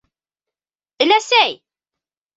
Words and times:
-Өләсәй! 1.07 1.57